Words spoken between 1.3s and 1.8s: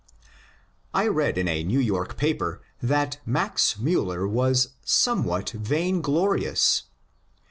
in a New